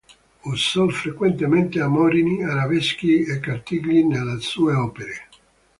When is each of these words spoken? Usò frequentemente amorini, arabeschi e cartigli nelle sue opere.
Usò 0.51 0.87
frequentemente 0.89 1.79
amorini, 1.79 2.43
arabeschi 2.43 3.23
e 3.23 3.39
cartigli 3.39 4.03
nelle 4.03 4.39
sue 4.39 4.73
opere. 4.73 5.27